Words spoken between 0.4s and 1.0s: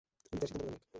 যা সিদ্ধান্ত নেবার নিক।